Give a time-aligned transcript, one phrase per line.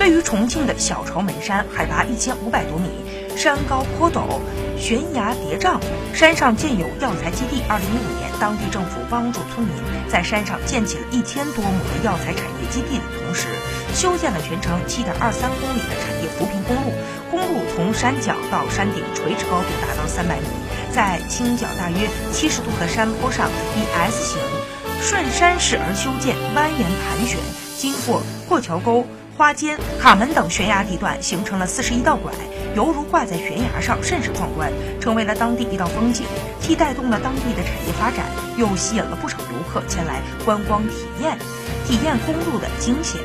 [0.00, 2.88] 位于重庆的小朝门山，海拔一千五百多米，
[3.36, 4.40] 山高坡陡，
[4.78, 5.78] 悬崖叠嶂，
[6.14, 7.62] 山上建有药材基地。
[7.68, 9.76] 二零一五年，当地政府帮助村民
[10.08, 13.48] 在山上建起了一千多亩的药材产业基地的同时，
[13.92, 16.96] 修建了全长七点二三公里的产业扶贫公路。
[17.30, 20.46] 公路从山脚到山顶垂直高度达到三百米，
[20.90, 24.40] 在倾角大约七十度的山坡上，以 S 型
[25.02, 27.36] 顺山势而修建，蜿蜒盘旋，
[27.76, 29.04] 经过过桥沟。
[29.40, 32.30] 花间、卡门等悬崖地段形成了四十一道拐，
[32.76, 36.26] 犹如挂在悬崖上，甚是壮观，成为了当地一道风景。
[36.60, 38.26] 既带动了当地的产业发展，
[38.58, 41.38] 又吸引了不少游客前来观光体验，
[41.86, 43.18] 体验公路的惊险。